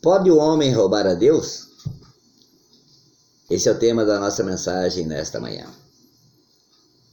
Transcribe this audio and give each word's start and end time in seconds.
Pode 0.00 0.30
o 0.30 0.36
homem 0.36 0.72
roubar 0.72 1.08
a 1.08 1.14
Deus? 1.14 1.70
Esse 3.50 3.68
é 3.68 3.72
o 3.72 3.78
tema 3.78 4.04
da 4.04 4.20
nossa 4.20 4.44
mensagem 4.44 5.04
nesta 5.04 5.40
manhã. 5.40 5.68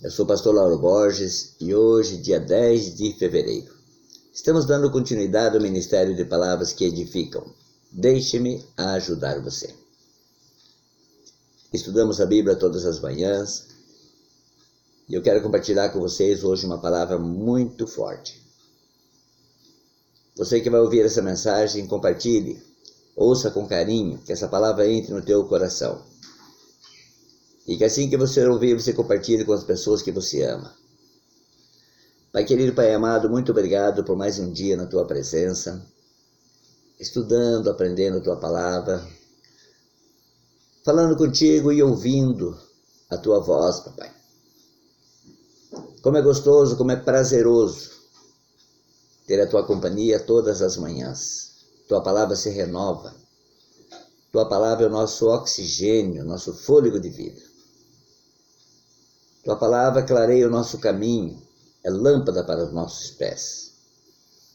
Eu 0.03 0.11
sou 0.11 0.23
o 0.23 0.27
pastor 0.27 0.53
Lauro 0.53 0.77
Borges 0.77 1.55
e 1.59 1.73
hoje, 1.73 2.17
dia 2.17 2.39
10 2.39 2.95
de 2.95 3.13
fevereiro, 3.13 3.73
estamos 4.31 4.65
dando 4.65 4.91
continuidade 4.91 5.55
ao 5.57 5.63
ministério 5.63 6.15
de 6.15 6.25
palavras 6.25 6.73
que 6.73 6.85
edificam. 6.85 7.43
Deixe-me 7.91 8.63
ajudar 8.77 9.41
você. 9.41 9.73
Estudamos 11.73 12.21
a 12.21 12.25
Bíblia 12.27 12.55
todas 12.55 12.85
as 12.85 12.99
manhãs 12.99 13.65
e 15.09 15.15
eu 15.15 15.23
quero 15.23 15.41
compartilhar 15.41 15.89
com 15.89 15.99
vocês 15.99 16.43
hoje 16.43 16.67
uma 16.67 16.79
palavra 16.79 17.17
muito 17.17 17.87
forte. 17.87 18.39
Você 20.35 20.61
que 20.61 20.69
vai 20.69 20.81
ouvir 20.81 21.03
essa 21.03 21.23
mensagem, 21.23 21.87
compartilhe 21.87 22.74
Ouça 23.15 23.49
com 23.49 23.65
carinho, 23.65 24.17
que 24.19 24.33
essa 24.33 24.47
palavra 24.47 24.87
entre 24.87 25.13
no 25.13 25.23
teu 25.23 25.45
coração. 25.45 26.03
E 27.65 27.77
que 27.77 27.83
assim 27.83 28.09
que 28.09 28.17
você 28.17 28.45
ouvir, 28.45 28.73
você 28.73 28.93
compartilhe 28.93 29.45
com 29.45 29.53
as 29.53 29.63
pessoas 29.63 30.01
que 30.01 30.11
você 30.11 30.43
ama. 30.43 30.75
Pai 32.31 32.43
querido, 32.43 32.73
Pai 32.73 32.93
amado, 32.93 33.29
muito 33.29 33.51
obrigado 33.51 34.03
por 34.03 34.17
mais 34.17 34.37
um 34.37 34.51
dia 34.51 34.75
na 34.75 34.85
tua 34.85 35.05
presença, 35.05 35.81
estudando, 36.99 37.69
aprendendo 37.69 38.17
a 38.17 38.21
tua 38.21 38.35
palavra, 38.35 39.01
falando 40.83 41.15
contigo 41.15 41.71
e 41.71 41.81
ouvindo 41.81 42.59
a 43.09 43.17
tua 43.17 43.39
voz, 43.39 43.79
papai. 43.79 44.11
Como 46.01 46.17
é 46.17 46.21
gostoso, 46.21 46.75
como 46.75 46.91
é 46.91 46.97
prazeroso 46.97 47.91
ter 49.25 49.41
a 49.41 49.47
tua 49.47 49.65
companhia 49.65 50.19
todas 50.19 50.61
as 50.61 50.77
manhãs. 50.77 51.54
Tua 51.87 52.01
palavra 52.01 52.35
se 52.35 52.49
renova. 52.49 53.13
Tua 54.31 54.49
palavra 54.49 54.85
é 54.85 54.87
o 54.87 54.91
nosso 54.91 55.27
oxigênio, 55.27 56.25
nosso 56.25 56.53
fôlego 56.53 56.99
de 56.99 57.09
vida. 57.09 57.41
Tua 59.43 59.55
palavra 59.55 60.03
clareia 60.03 60.47
o 60.47 60.51
nosso 60.51 60.79
caminho, 60.79 61.41
é 61.83 61.89
lâmpada 61.89 62.43
para 62.43 62.65
os 62.65 62.73
nossos 62.73 63.11
pés. 63.11 63.71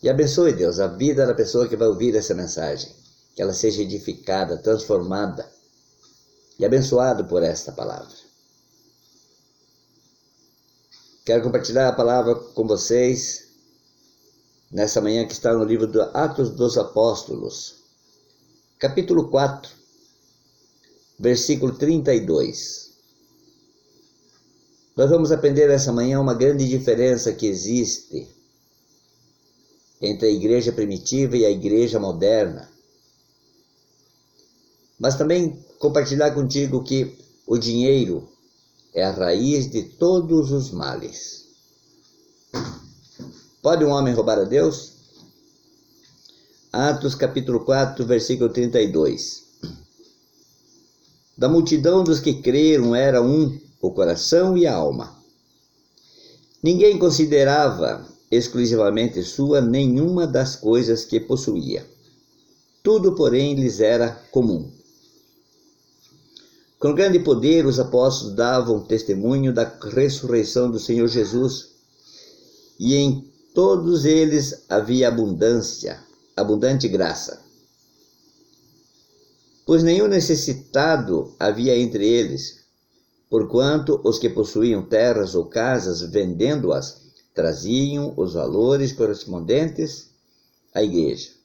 E 0.02 0.08
abençoe, 0.08 0.52
Deus, 0.52 0.80
a 0.80 0.88
vida 0.88 1.26
da 1.26 1.34
pessoa 1.34 1.68
que 1.68 1.76
vai 1.76 1.86
ouvir 1.86 2.16
essa 2.16 2.34
mensagem, 2.34 2.90
que 3.34 3.40
ela 3.40 3.52
seja 3.52 3.82
edificada, 3.82 4.56
transformada 4.56 5.48
e 6.58 6.64
abençoada 6.64 7.22
por 7.22 7.42
esta 7.42 7.70
palavra. 7.70 8.16
Quero 11.24 11.44
compartilhar 11.44 11.88
a 11.88 11.92
palavra 11.92 12.34
com 12.34 12.66
vocês 12.66 13.49
nessa 14.70 15.00
manhã 15.00 15.26
que 15.26 15.32
está 15.32 15.52
no 15.52 15.64
livro 15.64 15.86
do 15.86 16.00
Atos 16.00 16.50
dos 16.50 16.78
Apóstolos, 16.78 17.76
capítulo 18.78 19.28
4, 19.28 19.70
versículo 21.18 21.74
32. 21.74 22.90
Nós 24.96 25.10
vamos 25.10 25.32
aprender 25.32 25.68
essa 25.70 25.92
manhã 25.92 26.20
uma 26.20 26.34
grande 26.34 26.68
diferença 26.68 27.32
que 27.32 27.46
existe 27.46 28.28
entre 30.00 30.28
a 30.28 30.30
igreja 30.30 30.72
primitiva 30.72 31.36
e 31.36 31.44
a 31.44 31.50
igreja 31.50 31.98
moderna. 31.98 32.70
Mas 34.98 35.16
também 35.16 35.58
compartilhar 35.78 36.30
contigo 36.32 36.82
que 36.84 37.16
o 37.46 37.58
dinheiro 37.58 38.28
é 38.94 39.02
a 39.02 39.10
raiz 39.10 39.70
de 39.70 39.82
todos 39.82 40.52
os 40.52 40.70
males. 40.70 41.46
Pode 43.62 43.84
um 43.84 43.90
homem 43.90 44.14
roubar 44.14 44.38
a 44.38 44.44
Deus? 44.44 44.94
Atos 46.72 47.14
capítulo 47.14 47.60
4, 47.60 48.06
versículo 48.06 48.48
32. 48.48 49.42
Da 51.36 51.46
multidão 51.46 52.02
dos 52.02 52.20
que 52.20 52.40
creram 52.40 52.94
era 52.94 53.20
um 53.20 53.60
o 53.82 53.90
coração 53.90 54.56
e 54.56 54.66
a 54.66 54.74
alma. 54.74 55.14
Ninguém 56.62 56.98
considerava 56.98 58.06
exclusivamente 58.30 59.22
sua 59.22 59.60
nenhuma 59.60 60.26
das 60.26 60.56
coisas 60.56 61.04
que 61.04 61.20
possuía. 61.20 61.86
Tudo, 62.82 63.14
porém, 63.14 63.56
lhes 63.56 63.78
era 63.78 64.08
comum. 64.30 64.70
Com 66.78 66.94
grande 66.94 67.18
poder, 67.18 67.66
os 67.66 67.78
apóstolos 67.78 68.34
davam 68.34 68.80
testemunho 68.80 69.52
da 69.52 69.70
ressurreição 69.92 70.70
do 70.70 70.78
Senhor 70.78 71.08
Jesus, 71.08 71.68
e 72.78 72.96
em 72.96 73.30
todos 73.54 74.04
eles 74.04 74.64
havia 74.68 75.08
abundância, 75.08 76.00
abundante 76.36 76.88
graça. 76.88 77.40
Pois 79.66 79.82
nenhum 79.82 80.08
necessitado 80.08 81.34
havia 81.38 81.76
entre 81.76 82.06
eles, 82.06 82.60
porquanto 83.28 84.00
os 84.04 84.18
que 84.18 84.28
possuíam 84.28 84.82
terras 84.82 85.34
ou 85.34 85.46
casas, 85.46 86.00
vendendo-as, 86.02 87.02
traziam 87.34 88.12
os 88.16 88.34
valores 88.34 88.92
correspondentes 88.92 90.10
à 90.74 90.82
igreja 90.82 91.40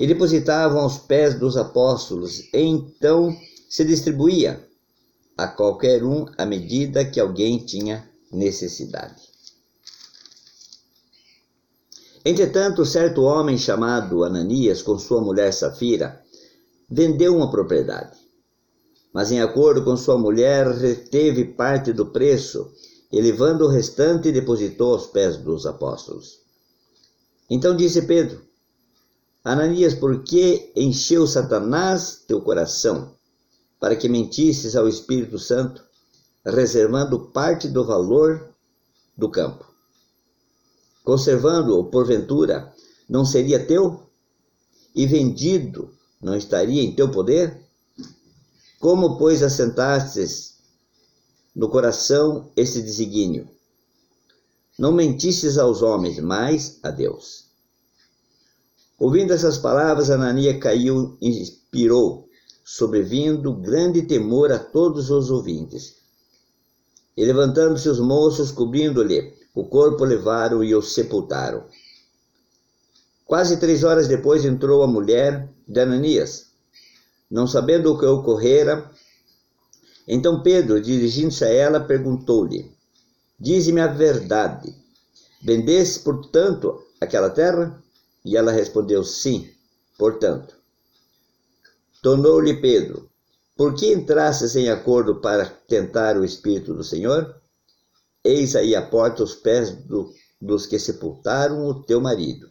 e 0.00 0.06
depositavam 0.06 0.80
aos 0.80 0.98
pés 0.98 1.38
dos 1.38 1.58
apóstolos, 1.58 2.40
e 2.54 2.58
então 2.58 3.36
se 3.68 3.84
distribuía 3.84 4.66
a 5.36 5.46
qualquer 5.46 6.02
um 6.02 6.24
à 6.38 6.46
medida 6.46 7.04
que 7.04 7.20
alguém 7.20 7.58
tinha 7.58 8.08
necessidade. 8.32 9.29
Entretanto, 12.24 12.84
certo 12.84 13.22
homem 13.22 13.56
chamado 13.56 14.24
Ananias, 14.24 14.82
com 14.82 14.98
sua 14.98 15.22
mulher 15.22 15.52
Safira, 15.52 16.22
vendeu 16.88 17.34
uma 17.34 17.50
propriedade. 17.50 18.18
Mas, 19.12 19.32
em 19.32 19.40
acordo 19.40 19.82
com 19.82 19.96
sua 19.96 20.18
mulher, 20.18 20.68
reteve 20.68 21.44
parte 21.44 21.92
do 21.92 22.06
preço 22.06 22.70
e, 23.10 23.20
levando 23.20 23.62
o 23.62 23.68
restante, 23.68 24.30
depositou 24.30 24.92
aos 24.92 25.06
pés 25.06 25.36
dos 25.38 25.64
apóstolos. 25.64 26.40
Então 27.48 27.74
disse 27.74 28.02
Pedro: 28.02 28.40
Ananias, 29.42 29.94
por 29.94 30.22
que 30.22 30.70
encheu 30.76 31.26
Satanás 31.26 32.22
teu 32.28 32.40
coração 32.40 33.14
para 33.80 33.96
que 33.96 34.08
mentisses 34.08 34.76
ao 34.76 34.86
Espírito 34.86 35.38
Santo, 35.38 35.82
reservando 36.44 37.18
parte 37.32 37.66
do 37.66 37.84
valor 37.84 38.50
do 39.16 39.30
campo? 39.30 39.69
Conservando-o 41.04 41.84
porventura, 41.84 42.72
não 43.08 43.24
seria 43.24 43.66
teu? 43.66 44.06
E 44.94 45.06
vendido, 45.06 45.92
não 46.20 46.36
estaria 46.36 46.82
em 46.82 46.94
teu 46.94 47.10
poder? 47.10 47.60
Como, 48.78 49.18
pois, 49.18 49.42
assentastes 49.42 50.54
no 51.54 51.68
coração 51.68 52.50
esse 52.56 52.82
desígnio? 52.82 53.48
Não 54.78 54.92
mentistes 54.92 55.58
aos 55.58 55.82
homens, 55.82 56.18
mas 56.18 56.78
a 56.82 56.90
Deus. 56.90 57.44
Ouvindo 58.98 59.32
essas 59.32 59.58
palavras, 59.58 60.10
Anania 60.10 60.58
caiu 60.58 61.16
e 61.20 61.28
inspirou, 61.28 62.28
sobrevindo 62.64 63.52
grande 63.52 64.02
temor 64.02 64.52
a 64.52 64.58
todos 64.58 65.10
os 65.10 65.30
ouvintes. 65.30 65.96
E 67.16 67.24
levantando-se 67.24 67.88
os 67.88 67.98
moços, 67.98 68.50
cobrindo-lhe 68.52 69.39
o 69.54 69.64
corpo 69.64 70.04
levaram 70.04 70.62
e 70.62 70.74
o 70.74 70.82
sepultaram. 70.82 71.64
Quase 73.24 73.58
três 73.58 73.84
horas 73.84 74.08
depois 74.08 74.44
entrou 74.44 74.82
a 74.82 74.86
mulher 74.86 75.48
de 75.66 75.80
Ananias. 75.80 76.50
Não 77.30 77.46
sabendo 77.46 77.92
o 77.92 77.98
que 77.98 78.04
ocorrera, 78.04 78.90
então 80.06 80.42
Pedro, 80.42 80.80
dirigindo-se 80.80 81.44
a 81.44 81.48
ela, 81.48 81.78
perguntou-lhe: 81.78 82.72
Dize-me 83.38 83.80
a 83.80 83.86
verdade. 83.86 84.74
Vendeste, 85.40 86.00
portanto, 86.00 86.82
aquela 87.00 87.30
terra? 87.30 87.80
E 88.24 88.36
ela 88.36 88.50
respondeu: 88.50 89.04
Sim, 89.04 89.48
portanto. 89.96 90.56
Tornou-lhe 92.02 92.60
Pedro: 92.60 93.08
Por 93.56 93.74
que 93.74 93.92
entrastes 93.92 94.56
em 94.56 94.68
acordo 94.68 95.20
para 95.20 95.46
tentar 95.46 96.16
o 96.16 96.24
Espírito 96.24 96.74
do 96.74 96.82
Senhor? 96.82 97.40
Eis 98.24 98.54
aí 98.54 98.76
a 98.76 98.86
porta 98.86 99.22
os 99.22 99.34
pés 99.34 99.70
do, 99.84 100.12
dos 100.40 100.66
que 100.66 100.78
sepultaram 100.78 101.66
o 101.66 101.82
teu 101.82 102.00
marido, 102.00 102.50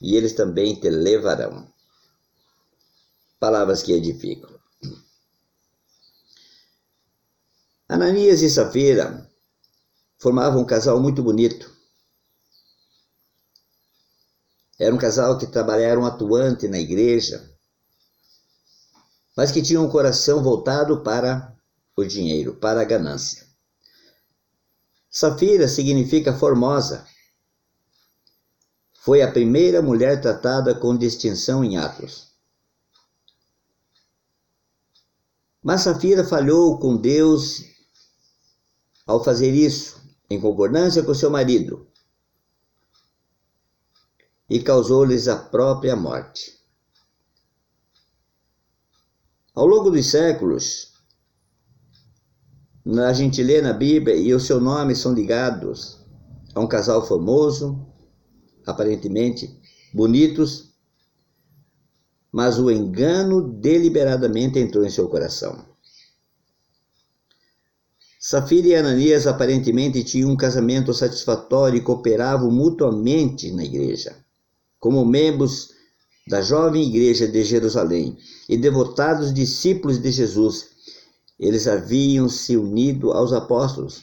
e 0.00 0.16
eles 0.16 0.32
também 0.32 0.74
te 0.74 0.88
levarão. 0.88 1.70
Palavras 3.38 3.82
que 3.82 3.92
edificam. 3.92 4.50
Ananias 7.88 8.40
e 8.40 8.48
Safira 8.48 9.28
formavam 10.18 10.62
um 10.62 10.66
casal 10.66 11.00
muito 11.00 11.22
bonito. 11.22 11.70
Era 14.78 14.94
um 14.94 14.98
casal 14.98 15.36
que 15.36 15.46
trabalharam 15.46 16.06
atuante 16.06 16.68
na 16.68 16.78
igreja, 16.78 17.50
mas 19.36 19.50
que 19.50 19.60
tinha 19.60 19.80
um 19.80 19.90
coração 19.90 20.42
voltado 20.42 21.02
para 21.02 21.54
o 21.96 22.04
dinheiro, 22.04 22.54
para 22.54 22.80
a 22.80 22.84
ganância. 22.84 23.49
Safira 25.10 25.66
significa 25.66 26.32
formosa. 26.32 27.04
Foi 29.00 29.22
a 29.22 29.32
primeira 29.32 29.82
mulher 29.82 30.20
tratada 30.20 30.72
com 30.72 30.96
distinção 30.96 31.64
em 31.64 31.76
Atos. 31.76 32.30
Mas 35.60 35.82
Safira 35.82 36.24
falhou 36.24 36.78
com 36.78 36.96
Deus 36.96 37.64
ao 39.04 39.22
fazer 39.24 39.50
isso, 39.52 40.00
em 40.30 40.40
concordância 40.40 41.02
com 41.02 41.12
seu 41.12 41.28
marido, 41.28 41.88
e 44.48 44.62
causou-lhes 44.62 45.26
a 45.26 45.36
própria 45.36 45.96
morte. 45.96 46.60
Ao 49.54 49.66
longo 49.66 49.90
dos 49.90 50.06
séculos, 50.06 50.89
a 52.98 53.12
gente 53.12 53.42
lê 53.42 53.60
na 53.60 53.72
Bíblia 53.72 54.16
e 54.16 54.34
o 54.34 54.40
seu 54.40 54.60
nome 54.60 54.96
são 54.96 55.12
ligados 55.12 55.98
a 56.54 56.60
um 56.60 56.66
casal 56.66 57.06
famoso, 57.06 57.86
aparentemente 58.66 59.58
bonitos, 59.94 60.70
mas 62.32 62.58
o 62.58 62.70
engano 62.70 63.42
deliberadamente 63.42 64.58
entrou 64.58 64.84
em 64.84 64.90
seu 64.90 65.08
coração. 65.08 65.64
Safira 68.18 68.68
e 68.68 68.74
Ananias 68.74 69.26
aparentemente 69.26 70.04
tinham 70.04 70.30
um 70.30 70.36
casamento 70.36 70.92
satisfatório 70.92 71.78
e 71.78 71.80
cooperavam 71.80 72.50
mutuamente 72.50 73.50
na 73.50 73.64
igreja, 73.64 74.14
como 74.78 75.04
membros 75.06 75.70
da 76.28 76.42
jovem 76.42 76.86
igreja 76.86 77.26
de 77.26 77.42
Jerusalém 77.42 78.18
e 78.48 78.56
devotados 78.56 79.32
discípulos 79.32 79.98
de 79.98 80.12
Jesus. 80.12 80.70
Eles 81.40 81.66
haviam 81.66 82.28
se 82.28 82.54
unido 82.54 83.12
aos 83.12 83.32
apóstolos. 83.32 84.02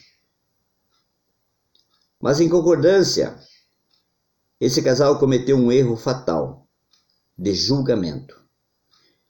Mas 2.20 2.40
em 2.40 2.48
concordância, 2.48 3.38
esse 4.60 4.82
casal 4.82 5.20
cometeu 5.20 5.56
um 5.56 5.70
erro 5.70 5.96
fatal 5.96 6.68
de 7.38 7.54
julgamento. 7.54 8.36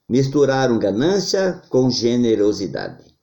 Misturaram 0.08 0.78
ganância 0.78 1.62
com 1.68 1.90
generosidade. 1.90 3.14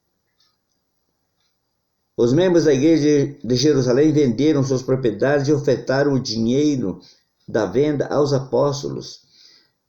Os 2.16 2.32
membros 2.32 2.66
da 2.66 2.74
igreja 2.74 3.36
de 3.44 3.56
Jerusalém 3.56 4.14
venderam 4.14 4.64
suas 4.64 4.84
propriedades 4.84 5.48
e 5.48 5.52
ofertaram 5.54 6.14
o 6.14 6.20
dinheiro 6.20 7.02
da 7.48 7.66
venda 7.66 8.06
aos 8.06 8.34
apóstolos. 8.34 9.25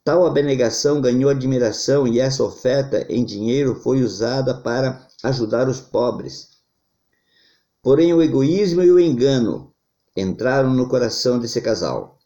Tal 0.07 0.25
abnegação 0.25 1.01
ganhou 1.01 1.29
admiração 1.29 2.07
e 2.07 2.17
essa 2.17 2.41
oferta 2.41 3.05
em 3.09 3.25
dinheiro 3.25 3.75
foi 3.75 4.01
usada 4.01 4.53
para 4.53 5.05
ajudar 5.21 5.67
os 5.67 5.81
pobres. 5.81 6.51
Porém, 7.83 8.13
o 8.13 8.21
egoísmo 8.21 8.81
e 8.81 8.89
o 8.89 9.01
engano 9.01 9.75
entraram 10.15 10.73
no 10.73 10.87
coração 10.87 11.37
desse 11.37 11.59
casal. 11.59 12.19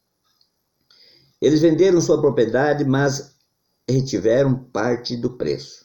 Eles 1.41 1.59
venderam 1.59 1.99
sua 1.99 2.21
propriedade, 2.21 2.85
mas 2.85 3.35
retiveram 3.89 4.63
parte 4.65 5.17
do 5.17 5.35
preço. 5.35 5.83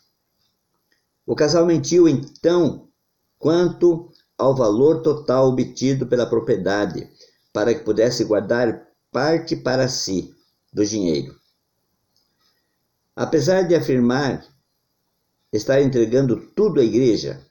O 1.25 1.35
casal 1.35 1.65
mentiu 1.65 2.07
então 2.07 2.91
quanto 3.39 4.13
ao 4.37 4.55
valor 4.55 5.01
total 5.01 5.49
obtido 5.49 6.07
pela 6.07 6.27
propriedade, 6.27 7.09
para 7.55 7.73
que 7.73 7.81
pudesse 7.81 8.23
guardar 8.23 8.87
parte 9.11 9.57
para 9.57 9.89
si 9.89 10.35
do 10.71 10.85
dinheiro. 10.85 11.46
Apesar 13.17 13.63
de 13.63 13.75
afirmar 13.75 14.47
estar 15.51 15.81
entregando 15.81 16.37
tudo 16.55 16.81
à 16.81 16.85
igreja, 16.85 17.43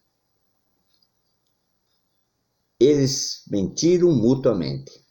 eles 2.79 3.43
mentiram 3.49 4.11
mutuamente. 4.11 5.03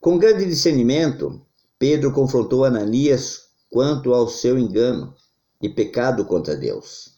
Com 0.00 0.16
grande 0.16 0.46
discernimento, 0.46 1.44
Pedro 1.76 2.12
confrontou 2.12 2.64
Ananias 2.64 3.48
quanto 3.68 4.14
ao 4.14 4.28
seu 4.28 4.56
engano 4.56 5.16
e 5.60 5.68
pecado 5.68 6.24
contra 6.24 6.56
Deus. 6.56 7.16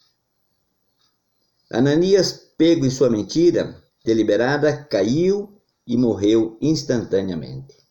Ananias, 1.71 2.33
pego 2.57 2.87
em 2.87 2.91
sua 2.91 3.11
mentira 3.11 3.83
deliberada, 4.03 4.85
caiu 4.85 5.61
e 5.87 5.97
morreu 5.97 6.57
instantaneamente. 6.61 7.86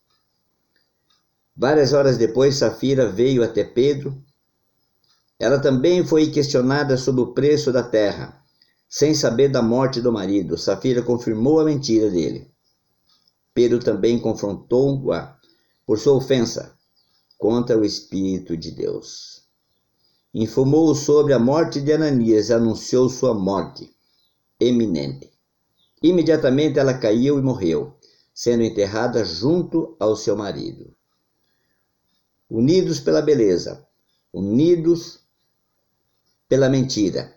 Várias 1.56 1.94
horas 1.94 2.18
depois, 2.18 2.56
Safira 2.56 3.08
veio 3.08 3.44
até 3.44 3.64
Pedro. 3.64 4.22
Ela 5.40 5.60
também 5.60 6.06
foi 6.06 6.28
questionada 6.28 6.98
sobre 6.98 7.22
o 7.22 7.34
preço 7.34 7.72
da 7.72 7.84
terra, 7.84 8.44
sem 8.90 9.14
saber 9.14 9.50
da 9.50 9.62
morte 9.62 10.02
do 10.02 10.12
marido. 10.12 10.58
Safira 10.58 11.02
confirmou 11.02 11.60
a 11.60 11.66
mentira 11.66 12.10
dele. 12.10 12.52
Pedro 13.54 13.80
também 13.80 14.20
confrontou-a 14.20 15.38
por 15.86 15.98
sua 15.98 16.14
ofensa 16.14 16.76
contra 17.38 17.78
o 17.78 17.86
Espírito 17.86 18.58
de 18.58 18.72
Deus 18.72 19.46
informou 20.38 20.94
sobre 20.94 21.32
a 21.32 21.40
morte 21.40 21.80
de 21.80 21.94
Ananias 21.94 22.50
e 22.50 22.54
anunciou 22.54 23.08
sua 23.08 23.34
morte 23.34 23.90
eminente. 24.60 25.32
Imediatamente 26.04 26.78
ela 26.78 26.94
caiu 26.94 27.40
e 27.40 27.42
morreu, 27.42 27.94
sendo 28.34 28.62
enterrada 28.62 29.24
junto 29.24 29.96
ao 29.98 30.14
seu 30.14 30.36
marido. 30.36 30.94
Unidos 32.50 33.00
pela 33.00 33.22
beleza, 33.22 33.88
unidos 34.32 35.20
pela 36.48 36.70
mentira, 36.70 37.36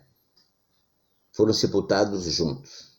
foram 1.32 1.52
sepultados 1.52 2.24
juntos. 2.24 2.98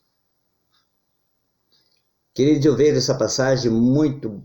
Queridos, 2.34 2.66
eu 2.66 2.76
vejo 2.76 2.98
essa 2.98 3.16
passagem 3.16 3.70
muito 3.70 4.42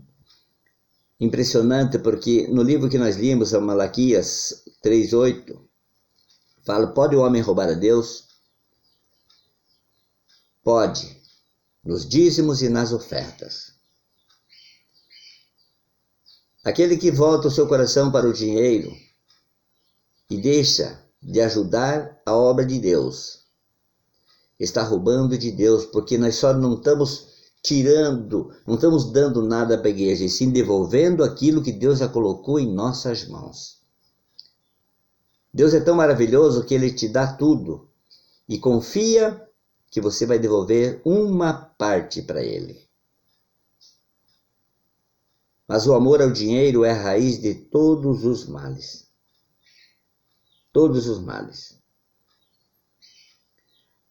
impressionante 1.19 1.97
porque 1.97 2.47
no 2.47 2.61
livro 2.61 2.89
que 2.89 2.97
nós 2.97 3.15
limos, 3.15 3.53
a 3.53 3.61
Malaquias 3.61 4.63
3:8, 4.81 5.67
fala: 6.65 6.87
"Pode 6.87 7.15
o 7.15 7.21
homem 7.21 7.41
roubar 7.41 7.69
a 7.69 7.73
Deus? 7.73 8.27
Pode, 10.61 11.21
nos 11.83 12.05
dízimos 12.07 12.61
e 12.61 12.69
nas 12.69 12.91
ofertas." 12.91 13.74
Aquele 16.65 16.97
que 16.97 17.11
volta 17.11 17.47
o 17.47 17.51
seu 17.51 17.67
coração 17.67 18.11
para 18.11 18.27
o 18.27 18.33
dinheiro 18.33 18.91
e 20.27 20.35
deixa 20.35 20.99
de 21.21 21.39
ajudar 21.39 22.19
a 22.25 22.33
obra 22.33 22.65
de 22.65 22.79
Deus, 22.79 23.45
está 24.59 24.81
roubando 24.81 25.37
de 25.37 25.51
Deus, 25.51 25.85
porque 25.85 26.17
nós 26.17 26.37
só 26.37 26.55
não 26.55 26.73
estamos 26.73 27.27
tirando, 27.61 28.51
não 28.65 28.75
estamos 28.75 29.11
dando 29.11 29.43
nada 29.43 29.77
para 29.77 29.89
a 29.89 29.91
igreja, 29.91 30.25
e 30.25 30.29
sim 30.29 30.49
devolvendo 30.49 31.23
aquilo 31.23 31.61
que 31.61 31.71
Deus 31.71 31.99
já 31.99 32.07
colocou 32.07 32.59
em 32.59 32.73
nossas 32.73 33.27
mãos. 33.27 33.79
Deus 35.53 35.71
é 35.75 35.79
tão 35.79 35.95
maravilhoso 35.95 36.63
que 36.63 36.73
ele 36.73 36.91
te 36.91 37.07
dá 37.07 37.31
tudo 37.31 37.87
e 38.49 38.57
confia 38.57 39.39
que 39.91 40.01
você 40.01 40.25
vai 40.25 40.39
devolver 40.39 40.99
uma 41.05 41.53
parte 41.53 42.23
para 42.23 42.43
ele. 42.43 42.84
Mas 45.67 45.87
o 45.87 45.93
amor 45.93 46.21
ao 46.21 46.31
dinheiro 46.31 46.83
é 46.83 46.91
a 46.91 47.01
raiz 47.01 47.41
de 47.41 47.53
todos 47.55 48.23
os 48.23 48.47
males. 48.47 49.07
Todos 50.71 51.07
os 51.07 51.19
males. 51.19 51.79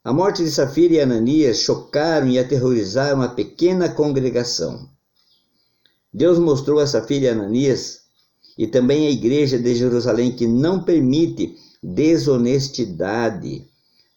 A 0.03 0.13
morte 0.13 0.45
de 0.45 0.51
Safira 0.51 0.95
e 0.95 1.01
Ananias 1.01 1.59
chocaram 1.59 2.29
e 2.29 2.39
aterrorizaram 2.39 3.23
a 3.23 3.29
pequena 3.29 3.89
congregação. 3.89 4.91
Deus 6.13 6.39
mostrou 6.39 6.79
a 6.79 6.87
Safira 6.87 7.25
e 7.25 7.29
Ananias 7.29 8.03
e 8.59 8.67
também 8.67 9.07
a 9.07 9.11
igreja 9.11 9.59
de 9.59 9.75
Jerusalém 9.75 10.35
que 10.35 10.47
não 10.47 10.83
permite 10.85 11.57
desonestidade 11.83 13.67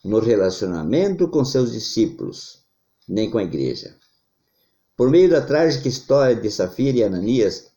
no 0.04 0.20
relacionamento 0.20 1.28
com 1.28 1.44
seus 1.44 1.72
discípulos, 1.72 2.64
nem 3.08 3.30
com 3.30 3.38
a 3.38 3.44
igreja. 3.44 3.96
Por 4.98 5.12
meio 5.12 5.30
da 5.30 5.40
trágica 5.40 5.88
história 5.88 6.36
de 6.36 6.50
Safira 6.50 6.98
e 6.98 7.04
Ananias, 7.04 7.68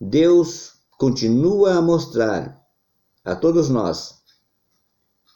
Deus 0.00 0.72
continua 0.98 1.74
a 1.74 1.82
mostrar 1.82 2.64
a 3.22 3.36
todos 3.36 3.68
nós 3.68 4.14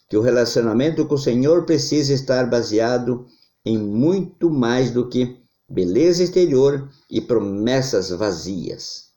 que 0.08 0.16
o 0.16 0.22
relacionamento 0.22 1.06
com 1.06 1.14
o 1.14 1.18
Senhor 1.18 1.66
precisa 1.66 2.14
estar 2.14 2.48
baseado 2.48 3.26
em 3.62 3.76
muito 3.76 4.48
mais 4.48 4.90
do 4.90 5.10
que 5.10 5.38
beleza 5.68 6.24
exterior 6.24 6.90
e 7.10 7.20
promessas 7.20 8.08
vazias. 8.08 9.10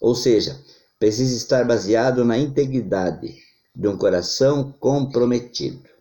Ou 0.00 0.16
seja, 0.16 0.60
precisa 0.98 1.36
estar 1.36 1.64
baseado 1.64 2.24
na 2.24 2.36
integridade 2.36 3.36
de 3.72 3.86
um 3.86 3.96
coração 3.96 4.72
comprometido. 4.80 5.95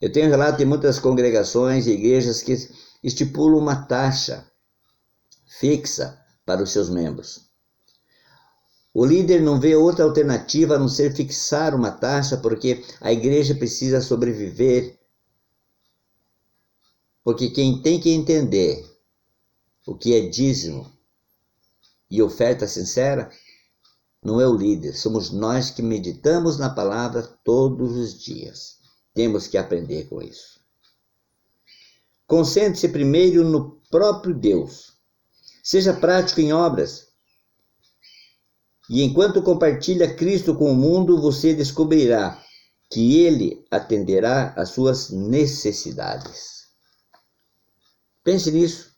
Eu 0.00 0.10
tenho 0.10 0.30
relato 0.30 0.58
de 0.58 0.64
muitas 0.64 0.98
congregações 0.98 1.86
e 1.86 1.92
igrejas 1.92 2.42
que 2.42 2.56
estipulam 3.02 3.58
uma 3.58 3.84
taxa 3.84 4.50
fixa 5.46 6.18
para 6.46 6.62
os 6.62 6.70
seus 6.70 6.88
membros. 6.88 7.50
O 8.94 9.04
líder 9.04 9.40
não 9.40 9.60
vê 9.60 9.76
outra 9.76 10.04
alternativa 10.04 10.74
a 10.74 10.78
não 10.78 10.88
ser 10.88 11.14
fixar 11.14 11.74
uma 11.74 11.92
taxa, 11.92 12.36
porque 12.36 12.82
a 13.00 13.12
igreja 13.12 13.54
precisa 13.54 14.00
sobreviver. 14.00 14.98
Porque 17.22 17.50
quem 17.50 17.82
tem 17.82 18.00
que 18.00 18.10
entender 18.10 18.84
o 19.86 19.94
que 19.94 20.14
é 20.14 20.28
dízimo 20.28 20.90
e 22.10 22.20
oferta 22.22 22.66
sincera 22.66 23.30
não 24.22 24.40
é 24.40 24.46
o 24.46 24.56
líder, 24.56 24.94
somos 24.94 25.30
nós 25.30 25.70
que 25.70 25.82
meditamos 25.82 26.58
na 26.58 26.70
palavra 26.70 27.22
todos 27.44 27.96
os 27.96 28.18
dias. 28.18 28.79
Temos 29.20 29.46
que 29.46 29.58
aprender 29.58 30.08
com 30.08 30.22
isso. 30.22 30.58
Concentre-se 32.26 32.88
primeiro 32.88 33.44
no 33.44 33.72
próprio 33.90 34.34
Deus. 34.34 34.94
Seja 35.62 35.92
prático 35.92 36.40
em 36.40 36.54
obras. 36.54 37.08
E 38.88 39.02
enquanto 39.02 39.42
compartilha 39.42 40.14
Cristo 40.14 40.56
com 40.56 40.72
o 40.72 40.74
mundo, 40.74 41.20
você 41.20 41.52
descobrirá 41.52 42.42
que 42.90 43.20
Ele 43.20 43.62
atenderá 43.70 44.54
às 44.56 44.70
suas 44.70 45.10
necessidades. 45.10 46.70
Pense 48.24 48.50
nisso. 48.50 48.90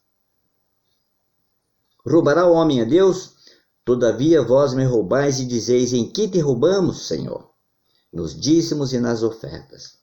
Roubará 2.07 2.47
o 2.47 2.53
homem 2.53 2.81
a 2.81 2.85
Deus? 2.85 3.35
Todavia 3.85 4.41
vós 4.41 4.73
me 4.73 4.85
roubais 4.85 5.41
e 5.41 5.45
dizeis: 5.45 5.93
Em 5.93 6.09
que 6.09 6.29
te 6.29 6.39
roubamos, 6.39 7.09
Senhor? 7.09 7.51
Nos 8.13 8.39
dízimos 8.39 8.93
e 8.93 9.01
nas 9.01 9.25
ofertas. 9.25 10.02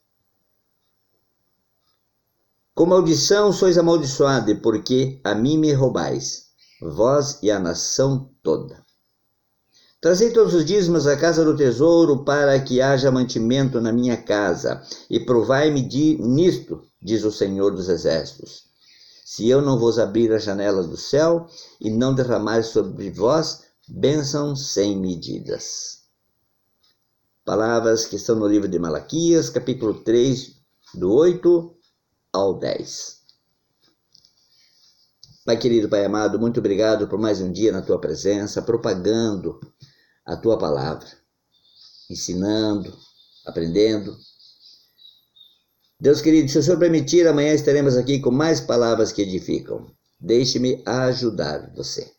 Com 2.79 2.85
maldição 2.85 3.51
sois 3.51 3.77
amaldiçoado, 3.77 4.55
porque 4.61 5.19
a 5.21 5.35
mim 5.35 5.57
me 5.57 5.73
roubais, 5.73 6.45
vós 6.81 7.37
e 7.43 7.51
a 7.51 7.59
nação 7.59 8.31
toda. 8.41 8.81
Trazei 9.99 10.31
todos 10.31 10.53
os 10.53 10.63
dízimos 10.63 11.05
à 11.05 11.17
casa 11.17 11.43
do 11.43 11.57
tesouro, 11.57 12.23
para 12.23 12.57
que 12.57 12.79
haja 12.79 13.11
mantimento 13.11 13.81
na 13.81 13.91
minha 13.91 14.15
casa, 14.15 14.81
e 15.09 15.19
provai-me 15.19 15.81
nisto, 16.21 16.81
diz 17.03 17.25
o 17.25 17.33
Senhor 17.33 17.75
dos 17.75 17.89
Exércitos. 17.89 18.63
Se 19.25 19.49
eu 19.49 19.61
não 19.61 19.77
vos 19.77 19.99
abrir 19.99 20.31
as 20.31 20.45
janelas 20.45 20.87
do 20.87 20.95
céu 20.95 21.47
e 21.81 21.89
não 21.89 22.15
derramar 22.15 22.63
sobre 22.63 23.11
vós 23.11 23.63
bênção 23.89 24.55
sem 24.55 24.97
medidas. 24.97 26.03
Palavras 27.43 28.05
que 28.05 28.15
estão 28.15 28.37
no 28.37 28.47
livro 28.47 28.69
de 28.69 28.79
Malaquias, 28.79 29.49
capítulo 29.49 29.95
3, 29.95 30.53
do 30.93 31.11
8 31.11 31.75
ao 32.33 32.57
10. 32.57 33.19
Pai 35.45 35.57
querido, 35.57 35.89
Pai 35.89 36.05
amado, 36.05 36.39
muito 36.39 36.59
obrigado 36.59 37.07
por 37.07 37.17
mais 37.17 37.41
um 37.41 37.51
dia 37.51 37.71
na 37.71 37.81
tua 37.81 37.99
presença, 37.99 38.61
propagando 38.61 39.59
a 40.25 40.37
tua 40.37 40.57
palavra, 40.57 41.07
ensinando, 42.09 42.95
aprendendo. 43.45 44.15
Deus 45.99 46.21
querido, 46.21 46.49
se 46.49 46.59
o 46.59 46.63
Senhor 46.63 46.77
permitir, 46.77 47.27
amanhã 47.27 47.53
estaremos 47.53 47.97
aqui 47.97 48.19
com 48.19 48.31
mais 48.31 48.61
palavras 48.61 49.11
que 49.11 49.21
edificam. 49.21 49.91
Deixe-me 50.19 50.83
ajudar 50.85 51.73
você. 51.75 52.18